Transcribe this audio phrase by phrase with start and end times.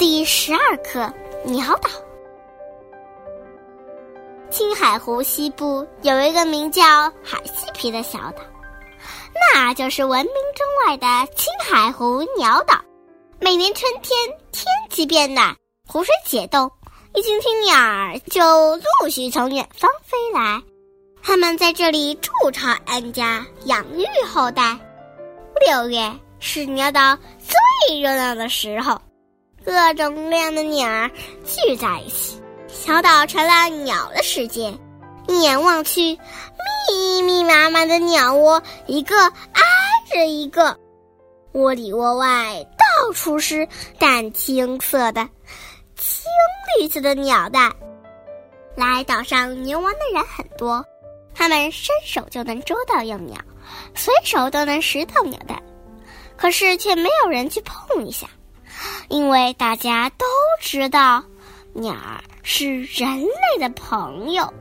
[0.00, 1.12] 第十二课
[1.44, 1.90] 鸟岛。
[4.50, 6.82] 青海湖西部有一个名叫
[7.22, 8.42] 海西皮的小岛，
[9.34, 12.80] 那就是闻名中外的青海湖鸟岛。
[13.40, 14.18] 每年春天
[14.52, 15.54] 天气变暖，
[15.86, 16.70] 湖水解冻，
[17.12, 20.62] 一群群鸟儿就陆续从远方飞来，
[21.22, 24.78] 它们在这里筑巢安家，养育后代。
[25.66, 28.98] 六月是鸟岛最热闹的时候。
[29.64, 31.10] 各种各样的鸟儿
[31.44, 34.72] 聚在一起，小岛成了鸟的世界。
[35.28, 36.18] 一眼望去，
[36.88, 39.62] 密密麻麻的鸟窝，一个挨
[40.10, 40.76] 着一个，
[41.52, 43.68] 窝里窝外到处是
[43.98, 45.28] 淡青色的、
[45.96, 46.24] 青
[46.78, 47.72] 绿色的鸟蛋。
[48.74, 50.84] 来岛上游玩的人很多，
[51.34, 53.38] 他们伸手就能捉到幼鸟，
[53.94, 55.62] 随手都能拾到鸟蛋，
[56.36, 58.26] 可是却没有人去碰一下。
[59.10, 60.24] 因为大家都
[60.60, 61.24] 知道
[61.74, 64.54] 鸟儿是人类的朋友。